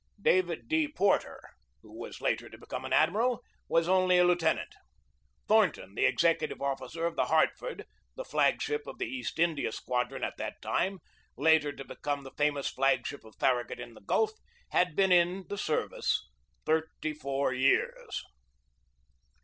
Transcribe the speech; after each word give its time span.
David 0.19 0.67
D. 0.67 0.87
Porter, 0.87 1.39
who 1.83 1.95
was 1.95 2.21
later 2.21 2.49
to 2.49 2.57
become 2.57 2.85
an 2.85 2.91
admiral, 2.91 3.43
was 3.67 3.87
only 3.87 4.17
a 4.17 4.23
lieutenant. 4.25 4.73
Thornton, 5.47 5.93
the 5.93 6.05
executive 6.05 6.59
officer 6.59 7.05
of 7.05 7.15
the 7.15 7.25
Hartford, 7.25 7.85
the 8.15 8.25
flag 8.25 8.63
ship 8.63 8.87
of 8.87 8.97
the 8.97 9.05
East 9.05 9.37
India 9.37 9.71
Squad 9.71 10.11
ron 10.11 10.23
at 10.23 10.37
that 10.39 10.59
time, 10.59 10.97
later 11.37 11.71
to 11.71 11.85
become 11.85 12.23
the 12.23 12.31
famous 12.35 12.67
flag 12.67 13.05
ship 13.05 13.23
of 13.23 13.35
Farragut 13.35 13.79
in 13.79 13.93
the 13.93 14.01
Gulf, 14.01 14.31
had 14.71 14.95
been 14.95 15.11
in 15.11 15.45
the 15.49 15.57
service 15.59 16.27
thirty 16.65 17.13
four 17.13 17.53
years. 17.53 18.23